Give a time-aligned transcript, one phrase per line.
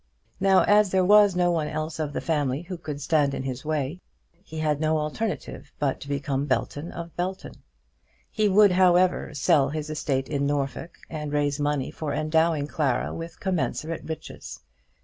[0.39, 3.63] Now, as there was no one else of the family who could stand in his
[3.63, 4.01] way,
[4.43, 7.53] he had no alternative but to become Belton of Belton.
[8.31, 13.39] He would, however, sell his estate in Norfolk, and raise money for endowing Clara with
[13.39, 14.61] commensurate riches.